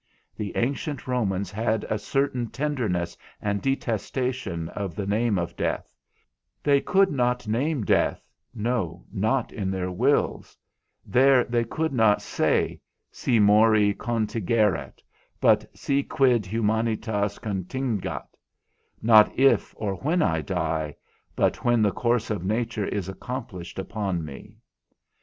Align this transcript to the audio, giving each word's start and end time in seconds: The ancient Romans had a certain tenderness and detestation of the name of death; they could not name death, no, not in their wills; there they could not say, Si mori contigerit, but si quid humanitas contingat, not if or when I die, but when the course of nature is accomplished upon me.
The 0.35 0.57
ancient 0.57 1.05
Romans 1.07 1.51
had 1.51 1.83
a 1.83 1.99
certain 1.99 2.47
tenderness 2.47 3.15
and 3.39 3.61
detestation 3.61 4.67
of 4.69 4.95
the 4.95 5.05
name 5.05 5.37
of 5.37 5.55
death; 5.55 5.93
they 6.63 6.81
could 6.81 7.11
not 7.11 7.47
name 7.47 7.85
death, 7.85 8.27
no, 8.51 9.05
not 9.11 9.51
in 9.53 9.69
their 9.69 9.91
wills; 9.91 10.57
there 11.05 11.43
they 11.43 11.63
could 11.63 11.93
not 11.93 12.19
say, 12.19 12.81
Si 13.11 13.37
mori 13.37 13.93
contigerit, 13.93 15.03
but 15.39 15.67
si 15.77 16.01
quid 16.01 16.47
humanitas 16.47 17.37
contingat, 17.37 18.27
not 19.03 19.31
if 19.37 19.71
or 19.77 19.93
when 19.97 20.23
I 20.23 20.41
die, 20.41 20.95
but 21.35 21.63
when 21.63 21.83
the 21.83 21.91
course 21.91 22.31
of 22.31 22.43
nature 22.43 22.87
is 22.87 23.07
accomplished 23.07 23.77
upon 23.77 24.25
me. 24.25 24.55